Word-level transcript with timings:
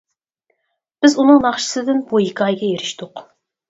بىز 1.05 1.17
ئۇنىڭ 1.25 1.39
ناخشىسىدىن 1.45 2.03
بۇ 2.11 2.25
ھېكايىگە 2.27 2.75
ئېرىشتۇق. 2.75 3.29